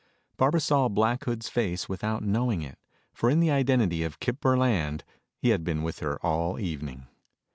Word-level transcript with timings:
Barbara 0.35 0.59
saw 0.61 0.87
Black 0.87 1.25
Hood's 1.25 1.47
face 1.47 1.87
without 1.87 2.23
knowing 2.23 2.63
it, 2.63 2.79
for 3.13 3.29
in 3.29 3.39
the 3.39 3.51
identity 3.51 4.01
of 4.03 4.19
Kip 4.19 4.39
Burland 4.41 5.01
he 5.37 5.49
had 5.49 5.63
been 5.63 5.83
with 5.83 5.99
her 5.99 6.17
all 6.25 6.59
evening. 6.59 7.05